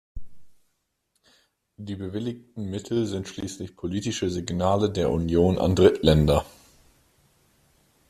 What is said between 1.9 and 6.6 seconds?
bewilligten Mittel sind schließlich politische Signale der Union an Drittländer.